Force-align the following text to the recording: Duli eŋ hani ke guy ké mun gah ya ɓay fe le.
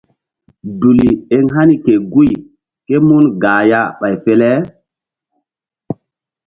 Duli 0.79 1.09
eŋ 1.37 1.45
hani 1.55 1.75
ke 1.85 1.95
guy 2.13 2.31
ké 2.85 2.95
mun 3.07 3.25
gah 3.41 3.61
ya 3.69 3.79
ɓay 3.99 4.15
fe 4.23 4.33
le. 4.41 4.51